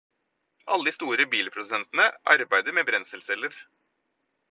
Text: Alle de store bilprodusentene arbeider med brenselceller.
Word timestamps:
Alle 0.77 0.85
de 0.87 0.93
store 0.95 1.27
bilprodusentene 1.33 2.07
arbeider 2.37 2.77
med 2.79 2.87
brenselceller. 2.89 3.61